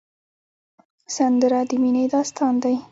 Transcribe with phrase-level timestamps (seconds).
[1.15, 2.75] سندره د مینې داستان دی